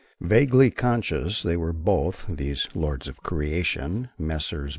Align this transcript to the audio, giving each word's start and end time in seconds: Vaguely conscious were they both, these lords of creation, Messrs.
Vaguely 0.19 0.71
conscious 0.71 1.43
were 1.45 1.71
they 1.71 1.77
both, 1.79 2.25
these 2.27 2.67
lords 2.73 3.07
of 3.07 3.21
creation, 3.21 4.09
Messrs. 4.17 4.69